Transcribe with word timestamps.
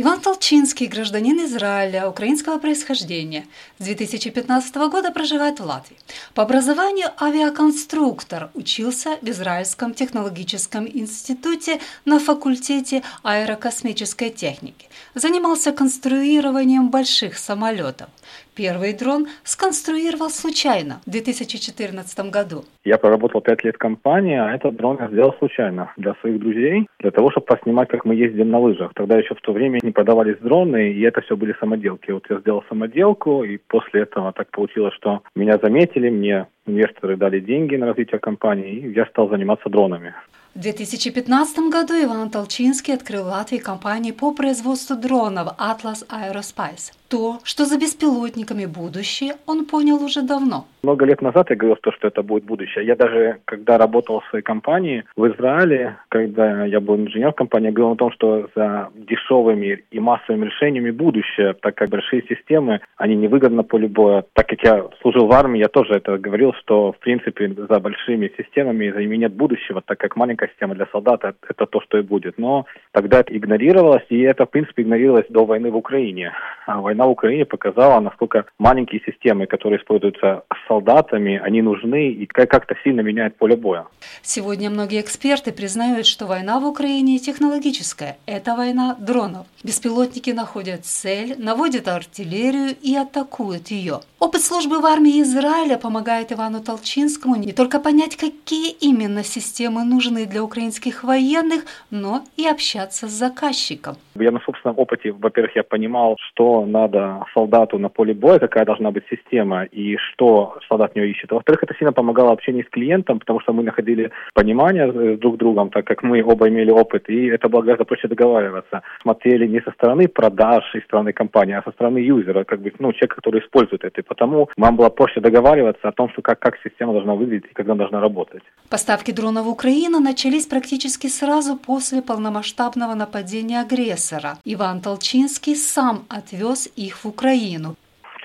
Иван 0.00 0.20
Толчинский, 0.20 0.86
гражданин 0.86 1.44
Израиля, 1.46 2.08
украинского 2.08 2.58
происхождения. 2.58 3.46
С 3.78 3.84
2015 3.84 4.76
года 4.92 5.10
проживает 5.10 5.58
в 5.58 5.64
Латвии. 5.64 5.96
По 6.36 6.44
образованию 6.44 7.08
авиаконструктор, 7.20 8.50
учился 8.54 9.16
в 9.20 9.28
Израильском 9.28 9.94
технологическом 9.94 10.86
институте 10.86 11.80
на 12.04 12.20
факультете 12.20 13.02
аэрокосмической 13.24 14.30
техники. 14.30 14.86
Занимался 15.16 15.72
конструированием 15.72 16.90
больших 16.90 17.36
самолетов. 17.36 18.08
Первый 18.54 18.92
дрон 18.92 19.28
сконструировал 19.44 20.30
случайно 20.30 21.00
в 21.06 21.10
2014 21.10 22.30
году. 22.30 22.64
Я 22.84 22.98
проработал 22.98 23.40
пять 23.40 23.62
лет 23.62 23.76
в 23.76 23.78
компании, 23.78 24.36
а 24.36 24.52
этот 24.52 24.74
дрон 24.74 24.98
я 25.00 25.06
сделал 25.08 25.32
случайно 25.38 25.92
для 25.96 26.14
своих 26.16 26.40
друзей, 26.40 26.88
для 26.98 27.12
того, 27.12 27.30
чтобы 27.30 27.46
поснимать, 27.46 27.88
как 27.88 28.04
мы 28.04 28.16
ездим 28.16 28.50
на 28.50 28.58
лыжах. 28.58 28.92
Тогда 28.94 29.16
еще 29.16 29.36
в 29.36 29.40
то 29.42 29.52
время 29.52 29.78
не 29.88 29.92
продавались 29.92 30.38
дроны, 30.38 30.92
и 30.92 31.00
это 31.00 31.20
все 31.22 31.36
были 31.36 31.54
самоделки. 31.58 32.10
Вот 32.10 32.24
я 32.30 32.38
сделал 32.40 32.62
самоделку, 32.68 33.42
и 33.44 33.56
после 33.56 34.02
этого 34.02 34.32
так 34.32 34.50
получилось, 34.50 34.94
что 34.94 35.22
меня 35.34 35.58
заметили, 35.62 36.10
мне 36.10 36.46
инвесторы 36.66 37.16
дали 37.16 37.40
деньги 37.40 37.76
на 37.76 37.86
развитие 37.86 38.20
компании, 38.20 38.74
и 38.74 38.92
я 38.92 39.06
стал 39.06 39.28
заниматься 39.28 39.70
дронами. 39.70 40.14
В 40.54 40.60
2015 40.60 41.70
году 41.70 41.94
Иван 41.94 42.30
Толчинский 42.30 42.94
открыл 42.94 43.24
в 43.24 43.28
Латвии 43.28 43.58
компанию 43.58 44.14
по 44.14 44.32
производству 44.32 44.96
дронов 44.96 45.48
Atlas 45.58 46.04
Aerospace. 46.08 46.92
То, 47.08 47.38
что 47.44 47.64
за 47.64 47.78
беспилотниками 47.78 48.66
будущее, 48.66 49.36
он 49.46 49.66
понял 49.66 50.02
уже 50.02 50.22
давно. 50.22 50.66
Много 50.82 51.04
лет 51.04 51.20
назад 51.22 51.50
я 51.50 51.56
говорил, 51.56 51.76
что 51.76 52.08
это 52.08 52.22
будет 52.22 52.44
будущее. 52.44 52.86
Я 52.86 52.94
даже, 52.94 53.38
когда 53.44 53.78
работал 53.78 54.20
в 54.20 54.26
своей 54.30 54.44
компании 54.44 55.04
в 55.16 55.26
Израиле, 55.26 55.96
когда 56.08 56.64
я 56.64 56.80
был 56.80 56.96
инженер 56.96 57.32
компании, 57.32 57.70
говорил 57.70 57.94
о 57.94 57.96
том, 57.96 58.12
что 58.12 58.48
за 58.54 58.90
дешевыми 58.94 59.84
и 59.90 60.00
массовыми 60.00 60.46
решениями 60.46 60.90
будущее, 60.90 61.54
так 61.54 61.74
как 61.74 61.90
большие 61.90 62.22
системы, 62.28 62.80
они 62.96 63.16
невыгодны 63.16 63.56
на 63.56 63.62
поле 63.64 63.88
боя. 63.88 64.24
Так 64.34 64.48
как 64.48 64.62
я 64.62 64.86
служил 65.00 65.26
в 65.26 65.32
армии, 65.32 65.58
я 65.58 65.68
тоже 65.68 65.94
это 65.94 66.16
говорил, 66.16 66.52
что, 66.60 66.92
в 66.92 66.98
принципе, 66.98 67.48
за 67.48 67.80
большими 67.80 68.32
системами 68.36 68.90
за 68.90 69.00
ними 69.00 69.16
нет 69.16 69.32
будущего, 69.32 69.82
так 69.84 69.98
как 69.98 70.16
маленькая 70.16 70.48
система 70.48 70.74
для 70.74 70.86
солдата– 70.86 71.34
это 71.48 71.66
то, 71.66 71.80
что 71.80 71.98
и 71.98 72.02
будет. 72.02 72.38
Но 72.38 72.66
тогда 72.92 73.20
это 73.20 73.36
игнорировалось, 73.36 74.06
и 74.10 74.20
это, 74.20 74.46
в 74.46 74.50
принципе, 74.50 74.82
игнорировалось 74.82 75.26
до 75.28 75.44
войны 75.44 75.70
в 75.70 75.76
Украине. 75.76 76.32
А 76.68 76.82
война 76.82 77.06
в 77.06 77.10
Украине 77.12 77.46
показала, 77.46 77.98
насколько 77.98 78.44
маленькие 78.58 79.00
системы, 79.00 79.46
которые 79.46 79.80
используются 79.80 80.42
солдатами, 80.68 81.40
они 81.42 81.62
нужны 81.62 82.10
и 82.10 82.26
как-то 82.26 82.74
сильно 82.84 83.00
меняют 83.00 83.38
поле 83.38 83.56
боя. 83.56 83.86
Сегодня 84.20 84.68
многие 84.68 85.00
эксперты 85.00 85.50
признают, 85.50 86.04
что 86.04 86.26
война 86.26 86.60
в 86.60 86.66
Украине 86.66 87.18
технологическая. 87.18 88.18
Это 88.26 88.54
война 88.54 88.96
дронов. 89.00 89.46
Беспилотники 89.64 90.28
находят 90.28 90.84
цель, 90.84 91.36
наводят 91.38 91.88
артиллерию 91.88 92.76
и 92.82 92.94
атакуют 92.94 93.68
ее. 93.68 94.00
Опыт 94.18 94.42
службы 94.42 94.80
в 94.80 94.84
армии 94.84 95.22
Израиля 95.22 95.78
помогает 95.78 96.32
Ивану 96.32 96.60
Толчинскому 96.60 97.36
не 97.36 97.52
только 97.52 97.80
понять, 97.80 98.16
какие 98.16 98.72
именно 98.72 99.24
системы 99.24 99.84
нужны 99.84 100.26
для 100.26 100.42
украинских 100.42 101.02
военных, 101.02 101.64
но 101.90 102.24
и 102.36 102.46
общаться 102.46 103.08
с 103.08 103.12
заказчиком. 103.12 103.96
Я 104.16 104.32
на 104.32 104.40
собственном 104.40 104.78
опыте, 104.78 105.12
во-первых, 105.12 105.56
я 105.56 105.62
понимал, 105.62 106.16
что 106.18 106.57
надо 106.66 107.24
солдату 107.34 107.78
на 107.78 107.88
поле 107.88 108.14
боя, 108.14 108.38
какая 108.38 108.64
должна 108.64 108.90
быть 108.90 109.04
система 109.10 109.64
и 109.64 109.96
что 109.96 110.58
солдат 110.68 110.92
в 110.92 110.96
нее 110.96 111.10
ищет. 111.10 111.30
Во-вторых, 111.30 111.62
это 111.62 111.74
сильно 111.74 111.92
помогало 111.92 112.32
общению 112.32 112.64
с 112.64 112.70
клиентом, 112.70 113.18
потому 113.18 113.40
что 113.40 113.52
мы 113.52 113.62
находили 113.62 114.10
понимание 114.34 115.16
друг 115.16 115.36
с 115.36 115.38
другом, 115.38 115.70
так 115.70 115.84
как 115.86 116.02
мы 116.02 116.22
оба 116.22 116.48
имели 116.48 116.70
опыт, 116.70 117.08
и 117.08 117.26
это 117.26 117.48
было 117.48 117.62
гораздо 117.62 117.84
проще 117.84 118.08
договариваться. 118.08 118.82
Смотрели 119.02 119.46
не 119.46 119.60
со 119.60 119.70
стороны 119.72 120.08
продаж 120.08 120.64
и 120.74 120.80
стороны 120.80 121.12
компании, 121.12 121.54
а 121.54 121.62
со 121.62 121.70
стороны 121.72 121.98
юзера, 121.98 122.44
как 122.44 122.60
бы, 122.60 122.72
ну, 122.78 122.92
человек, 122.92 123.14
который 123.14 123.40
использует 123.40 123.84
это. 123.84 124.00
И 124.00 124.04
потому 124.04 124.48
нам 124.56 124.76
было 124.76 124.88
проще 124.88 125.20
договариваться 125.20 125.88
о 125.88 125.92
том, 125.92 126.10
что 126.10 126.22
как, 126.22 126.38
как 126.38 126.56
система 126.64 126.92
должна 126.92 127.14
выглядеть 127.14 127.50
и 127.50 127.54
когда 127.54 127.72
она 127.72 127.78
должна 127.78 128.00
работать. 128.00 128.42
Поставки 128.70 129.12
дронов 129.12 129.46
в 129.46 129.48
Украину 129.48 130.00
начались 130.00 130.46
практически 130.46 131.06
сразу 131.08 131.56
после 131.56 132.02
полномасштабного 132.02 132.94
нападения 132.94 133.60
агрессора. 133.60 134.38
Иван 134.44 134.80
Толчинский 134.80 135.54
сам 135.54 136.04
отвез 136.08 136.47
их 136.76 137.04
в 137.04 137.06
Украину. 137.06 137.76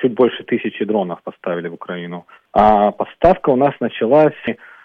Чуть 0.01 0.13
больше 0.13 0.43
тысячи 0.43 0.85
дронов 0.85 1.21
поставили 1.23 1.67
в 1.67 1.73
Украину. 1.73 2.25
А 2.51 2.91
поставка 2.91 3.49
у 3.49 3.55
нас 3.55 3.73
началась 3.79 4.33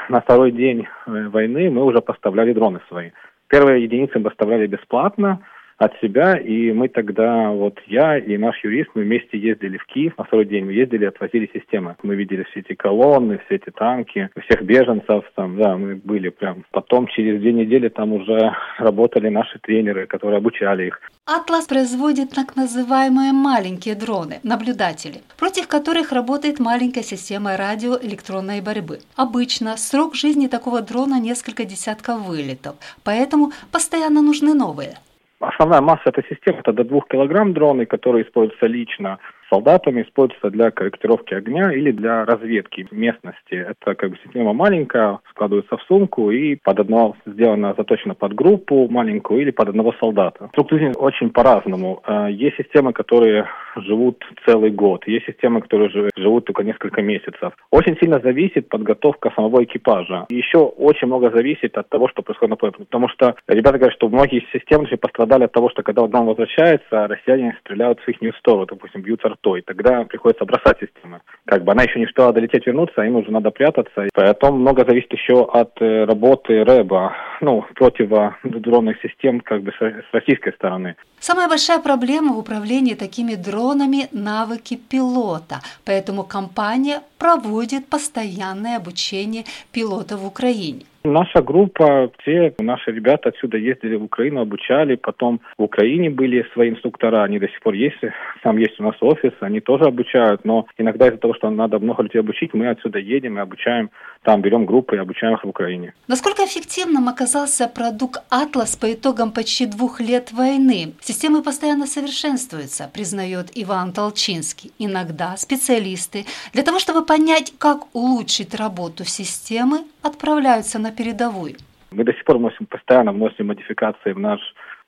на 0.09 0.21
второй 0.21 0.53
день 0.53 0.87
э, 1.07 1.29
войны, 1.29 1.71
мы 1.71 1.85
уже 1.85 2.01
поставляли 2.01 2.53
дроны 2.53 2.81
свои. 2.89 3.11
Первые 3.49 3.83
единицы 3.83 4.19
мы 4.19 4.31
поставляли 4.31 4.67
бесплатно, 4.67 5.41
от 5.79 5.93
себя, 6.01 6.37
и 6.37 6.73
мы 6.73 6.89
тогда, 6.89 7.51
вот 7.51 7.79
я 7.87 8.19
и 8.19 8.37
наш 8.37 8.63
юрист, 8.65 8.91
мы 8.95 9.03
вместе 9.03 9.39
ездили 9.39 9.79
в 9.79 9.87
Киев 9.87 10.19
на 10.19 10.25
второй 10.25 10.45
день, 10.45 10.65
мы 10.65 10.73
ездили, 10.73 11.05
отвозили 11.05 11.49
системы. 11.55 11.97
Мы 12.03 12.17
видели 12.17 12.45
все 12.51 12.61
эти 12.61 12.75
колонны, 12.75 13.41
все 13.47 13.57
эти 13.57 13.71
танки, 13.71 14.29
всех 14.45 14.63
беженцев 14.63 15.25
там, 15.37 15.57
да, 15.57 15.77
мы 15.77 15.95
были 15.95 16.31
прям. 16.31 16.65
Потом 16.73 17.07
через 17.07 17.41
две 17.41 17.53
недели 17.53 17.89
там 17.89 18.13
уже 18.13 18.53
работали 18.79 19.29
наши 19.29 19.59
тренеры, 19.61 20.07
которые 20.07 20.39
обучали 20.39 20.89
их. 20.89 21.01
Атлас 21.27 21.67
производит 21.67 22.31
так 22.31 22.57
называемые 22.57 23.33
маленькие 23.33 23.95
дроны, 23.95 24.41
наблюдатели, 24.43 25.21
против 25.39 25.69
которых 25.69 26.11
работает 26.11 26.59
маленькая 26.59 27.03
система 27.03 27.57
радиоэлектронной 27.57 28.63
борьбы. 28.63 28.99
Обычно 29.15 29.77
срок 29.77 30.17
жизни 30.17 30.49
такого 30.49 30.81
дрона 30.81 31.21
несколько 31.21 31.65
десятков 31.65 32.27
вылетов, 32.27 32.77
поэтому 33.05 33.53
постоянно 33.71 34.23
нужны 34.23 34.55
новые. 34.55 34.97
Основная 35.41 35.81
масса 35.81 36.03
этой 36.07 36.25
системы– 36.29 36.59
это 36.61 36.73
до 36.73 36.85
двух 36.85 37.07
килограмм 37.09 37.53
дроны, 37.53 37.87
которые 37.87 38.25
используются 38.25 38.67
лично 38.67 39.19
солдатами 39.51 40.03
используется 40.03 40.51
для 40.51 40.71
корректировки 40.71 41.35
огня 41.35 41.73
или 41.73 41.91
для 41.91 42.25
разведки 42.25 42.87
местности. 42.91 43.55
Это 43.55 43.95
как 43.95 44.11
бы 44.11 44.19
система 44.25 44.53
маленькая, 44.53 45.19
складывается 45.31 45.77
в 45.77 45.83
сумку 45.83 46.31
и 46.31 46.57
под 46.57 46.81
одно 46.81 47.17
сделано, 47.27 47.75
заточено 47.77 48.15
под 48.15 48.35
группу 48.35 48.89
маленькую 48.89 49.43
или 49.43 49.51
под 49.51 49.69
одного 49.71 49.95
солдата. 50.01 50.49
Структура 50.49 50.93
очень 50.97 51.31
по-разному. 51.31 52.03
Э, 52.07 52.29
есть 52.31 52.57
системы, 52.57 52.93
которые 52.93 53.47
живут 53.77 54.25
целый 54.47 54.71
год, 54.71 55.07
есть 55.07 55.27
системы, 55.27 55.61
которые 55.61 55.91
живут 56.17 56.45
только 56.45 56.63
несколько 56.65 57.03
месяцев. 57.03 57.53
Очень 57.71 57.97
сильно 57.99 58.21
зависит 58.21 58.69
подготовка 58.69 59.33
самого 59.35 59.63
экипажа. 59.65 60.27
Еще 60.29 60.59
очень 60.59 61.07
много 61.07 61.31
зависит 61.31 61.77
от 61.77 61.89
того, 61.89 62.09
что 62.09 62.23
происходит 62.23 62.51
на 62.51 62.57
поле. 62.57 62.73
Потому 62.73 63.09
что 63.09 63.35
ребята 63.47 63.79
говорят, 63.79 63.97
что 63.97 64.09
многие 64.09 64.45
системы 64.53 64.87
пострадали 64.97 65.45
от 65.45 65.53
того, 65.53 65.71
что 65.71 65.83
когда 65.83 66.03
он 66.03 66.11
возвращается, 66.11 67.07
россияне 67.07 67.57
стреляют 67.61 68.01
в 68.01 68.09
их 68.09 68.37
сторону, 68.37 68.67
допустим, 68.67 69.03
бьются 69.03 69.29
и 69.57 69.63
тогда 69.63 70.05
приходится 70.05 70.45
бросать 70.45 70.79
систему. 70.81 71.21
Как 71.47 71.65
бы 71.65 71.73
она 71.73 71.85
еще 71.85 71.99
не 71.99 72.07
успела 72.07 72.33
долететь, 72.33 72.67
вернуться, 72.67 73.03
а 73.03 73.07
им 73.07 73.17
уже 73.17 73.31
надо 73.31 73.51
прятаться. 73.51 74.05
И 74.05 74.09
поэтому 74.13 74.59
много 74.59 74.85
зависит 74.85 75.13
еще 75.13 75.45
от 75.45 75.81
э, 75.81 76.05
работы 76.05 76.65
РЭБа, 76.65 77.15
ну, 77.41 77.65
противодронных 77.75 79.01
систем 79.01 79.41
как 79.41 79.63
бы 79.63 79.73
с 79.73 80.15
российской 80.15 80.53
стороны. 80.53 80.97
Самая 81.21 81.49
большая 81.49 81.81
проблема 81.81 82.35
в 82.35 82.39
управлении 82.39 82.95
такими 82.95 83.35
дронами– 83.35 84.09
навыки 84.13 84.77
пилота. 84.77 85.61
Поэтому 85.85 86.23
компания 86.23 87.01
проводит 87.19 87.89
постоянное 87.89 88.77
обучение 88.77 89.45
пилота 89.73 90.17
в 90.17 90.27
Украине. 90.27 90.85
Наша 91.05 91.43
группа, 91.43 92.11
все 92.21 92.55
наши 92.59 92.91
ребята 92.91 93.29
отсюда 93.29 93.57
ездили 93.57 93.95
в 93.95 94.05
Украину, 94.05 94.41
обучали, 94.41 94.97
потом 94.97 95.41
в 95.57 95.63
Украине 95.63 96.11
были 96.11 96.45
свои 96.53 96.71
инструктора, 96.71 97.23
они 97.23 97.39
до 97.39 97.49
сих 97.49 97.61
пор 97.61 97.75
есть, 97.75 97.99
там 98.43 98.59
есть 98.59 98.81
у 98.81 98.83
нас 98.83 98.97
офис, 99.01 99.33
они 99.41 99.61
тоже 99.61 99.85
обучают, 99.85 100.45
но 100.45 100.67
иногда 100.77 101.09
из-за 101.09 101.19
того, 101.19 101.35
что 101.35 101.51
надо 101.51 101.79
много 101.79 102.03
людей 102.03 102.21
обучить, 102.21 102.53
мы 102.53 102.69
отсюда 102.69 102.99
едем 102.99 103.39
и 103.39 103.41
обучаем, 103.41 103.91
там 104.23 104.43
берем 104.43 104.67
группы 104.67 104.97
и 104.97 104.99
обучаем 104.99 105.35
их 105.35 105.45
в 105.45 105.49
Украине. 105.49 105.95
Насколько 106.09 106.45
эффективным 106.45 107.09
оказался 107.09 107.69
продукт 107.69 108.21
«Атлас» 108.29 108.77
по 108.77 108.93
итогам 108.93 109.31
почти 109.31 109.67
двух 109.67 110.01
лет 110.01 110.33
войны? 110.33 110.95
Системы 111.01 111.43
постоянно 111.43 111.87
совершенствуются, 111.87 112.91
признает 112.93 113.51
Иван 113.55 113.93
Толчинский. 113.93 114.73
Иногда 114.79 115.37
специалисты 115.37 116.27
для 116.53 116.65
того, 116.65 116.81
чтобы 116.81 117.05
понять, 117.05 117.55
как 117.59 117.95
улучшить 117.95 118.55
работу 118.55 119.05
системы, 119.05 119.85
отправляются 120.03 120.79
на 120.79 120.88
передовую. 120.93 121.55
Мы 121.91 122.05
до 122.05 122.13
сих 122.13 122.25
пор 122.25 122.37
вносим, 122.39 122.67
постоянно 122.67 123.13
вносим 123.13 123.47
модификации 123.47 124.13
в 124.13 124.19
наш 124.19 124.41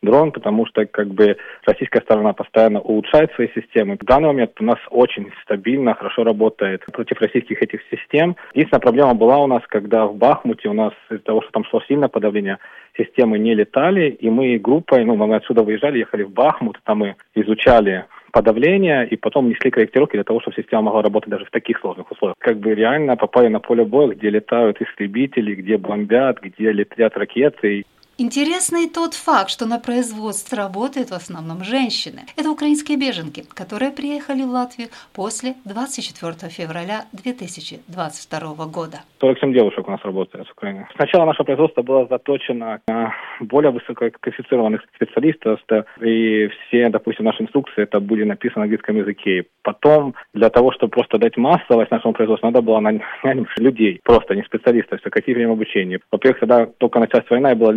дрон, 0.02 0.32
потому 0.32 0.66
что 0.66 0.86
как 0.86 1.08
бы 1.08 1.36
российская 1.64 2.00
сторона 2.02 2.32
постоянно 2.32 2.80
улучшает 2.80 3.32
свои 3.32 3.48
системы. 3.54 3.96
В 4.00 4.04
данный 4.04 4.28
момент 4.28 4.52
у 4.60 4.64
нас 4.64 4.78
очень 4.90 5.30
стабильно, 5.42 5.94
хорошо 5.94 6.24
работает 6.24 6.84
против 6.86 7.20
российских 7.20 7.62
этих 7.62 7.80
систем. 7.90 8.36
Единственная 8.54 8.80
проблема 8.80 9.14
была 9.14 9.38
у 9.38 9.46
нас, 9.46 9.62
когда 9.68 10.06
в 10.06 10.16
Бахмуте 10.16 10.68
у 10.68 10.74
нас 10.74 10.92
из-за 11.10 11.22
того, 11.22 11.42
что 11.42 11.52
там 11.52 11.64
шло 11.64 11.80
сильное 11.88 12.08
подавление, 12.08 12.58
системы 12.96 13.38
не 13.38 13.54
летали, 13.54 14.10
и 14.10 14.28
мы 14.30 14.58
группой, 14.58 15.04
ну, 15.04 15.16
мы 15.16 15.36
отсюда 15.36 15.62
выезжали, 15.62 15.98
ехали 15.98 16.22
в 16.22 16.30
Бахмут, 16.30 16.80
там 16.84 16.98
мы 16.98 17.16
изучали 17.34 18.04
подавления 18.32 19.02
и 19.02 19.16
потом 19.16 19.48
несли 19.48 19.70
корректировки 19.70 20.16
для 20.16 20.24
того, 20.24 20.40
чтобы 20.40 20.56
система 20.56 20.82
могла 20.82 21.02
работать 21.02 21.30
даже 21.30 21.44
в 21.44 21.50
таких 21.50 21.78
сложных 21.80 22.10
условиях. 22.10 22.36
Как 22.38 22.58
бы 22.58 22.74
реально 22.74 23.16
попали 23.16 23.48
на 23.48 23.60
поле 23.60 23.84
боя, 23.84 24.14
где 24.14 24.30
летают 24.30 24.80
истребители, 24.80 25.54
где 25.54 25.76
бомбят, 25.76 26.40
где 26.40 26.72
летят 26.72 27.16
ракеты. 27.16 27.84
Интересный 28.22 28.86
тот 28.86 29.14
факт, 29.14 29.48
что 29.48 29.64
на 29.64 29.78
производстве 29.78 30.58
работают 30.58 31.08
в 31.08 31.14
основном 31.14 31.64
женщины. 31.64 32.20
Это 32.36 32.50
украинские 32.50 32.98
беженки, 32.98 33.44
которые 33.54 33.92
приехали 33.92 34.42
в 34.42 34.50
Латвию 34.50 34.88
после 35.14 35.54
24 35.64 36.52
февраля 36.52 37.06
2022 37.14 38.66
года. 38.66 38.98
47 39.20 39.54
девушек 39.54 39.88
у 39.88 39.90
нас 39.90 40.00
работает 40.04 40.46
с 40.46 40.50
Украины. 40.50 40.86
Сначала 40.96 41.24
наше 41.24 41.44
производство 41.44 41.80
было 41.80 42.06
заточено 42.10 42.82
на 42.88 43.14
более 43.40 43.70
высококвалифицированных 43.70 44.82
специалистов, 44.94 45.58
и 46.02 46.48
все, 46.48 46.90
допустим, 46.90 47.24
наши 47.24 47.42
инструкции, 47.42 47.84
это 47.84 48.00
были 48.00 48.24
написаны 48.24 48.60
на 48.60 48.62
английском 48.64 48.96
языке. 48.96 49.46
Потом, 49.62 50.14
для 50.34 50.50
того, 50.50 50.72
чтобы 50.72 50.90
просто 50.90 51.16
дать 51.16 51.38
массовость 51.38 51.90
нашему 51.90 52.12
производству, 52.12 52.48
надо 52.48 52.60
было 52.60 52.80
нанять 52.80 53.02
людей, 53.56 54.00
просто 54.04 54.34
не 54.34 54.42
специалистов, 54.42 55.00
с 55.00 55.10
каким 55.10 55.50
обучением. 55.50 56.00
Во-первых, 56.12 56.40
тогда 56.40 56.66
только 56.66 56.98
началась 56.98 57.30
война, 57.30 57.52
и 57.52 57.54
было 57.54 57.70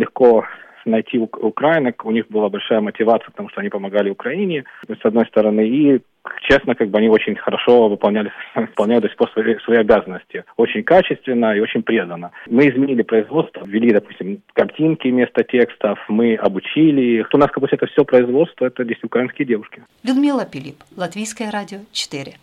найти 0.84 1.18
украинок, 1.18 2.04
у 2.04 2.10
них 2.10 2.28
была 2.28 2.48
большая 2.48 2.80
мотивация, 2.80 3.30
потому 3.30 3.48
что 3.50 3.60
они 3.60 3.70
помогали 3.70 4.10
Украине, 4.10 4.64
с 4.88 5.04
одной 5.04 5.26
стороны, 5.26 5.66
и 5.66 6.00
честно, 6.48 6.74
как 6.74 6.88
бы 6.88 6.98
они 6.98 7.08
очень 7.08 7.36
хорошо 7.36 7.88
выполняли, 7.88 8.32
выполняют 8.54 9.02
до 9.02 9.08
сих 9.08 9.16
пор 9.16 9.30
свои, 9.30 9.56
свои 9.58 9.78
обязанности. 9.78 10.44
Очень 10.56 10.82
качественно 10.82 11.54
и 11.54 11.60
очень 11.60 11.82
преданно. 11.82 12.30
Мы 12.48 12.68
изменили 12.68 13.02
производство, 13.02 13.64
ввели, 13.66 13.92
допустим, 13.92 14.42
картинки 14.52 15.08
вместо 15.08 15.42
текстов, 15.44 15.98
мы 16.08 16.36
обучили 16.36 17.20
их. 17.20 17.28
У 17.32 17.38
нас, 17.38 17.50
как 17.50 17.60
бы, 17.60 17.68
это 17.70 17.86
все 17.86 18.04
производство, 18.04 18.66
это 18.66 18.84
здесь 18.84 19.02
украинские 19.02 19.46
девушки. 19.46 19.82
Людмила 20.02 20.44
Пилип, 20.44 20.76
Латвийское 20.96 21.50
радио 21.50 21.78
4. 21.92 22.34